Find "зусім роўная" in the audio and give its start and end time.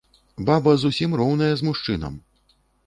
0.85-1.51